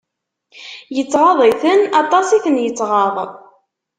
[0.95, 3.15] Yettɣaḍ-iten, aṭas i ten-yettɣaḍ.